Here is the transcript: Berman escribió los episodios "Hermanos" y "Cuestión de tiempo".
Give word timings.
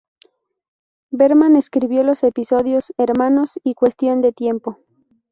Berman 1.11 1.55
escribió 1.55 2.01
los 2.01 2.23
episodios 2.23 2.91
"Hermanos" 2.97 3.59
y 3.63 3.75
"Cuestión 3.75 4.21
de 4.21 4.31
tiempo". 4.33 4.79